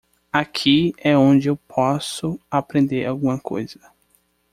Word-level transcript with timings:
Aqui 0.33 0.95
é 0.97 1.15
onde 1.15 1.47
eu 1.47 1.55
posso 1.55 2.39
aprender 2.49 3.05
alguma 3.05 3.39
coisa. 3.39 3.79